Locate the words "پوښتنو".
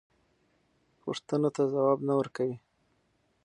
1.03-1.49